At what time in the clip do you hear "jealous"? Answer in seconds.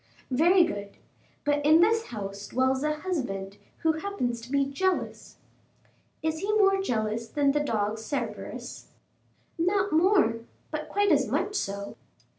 4.65-5.37, 6.81-7.27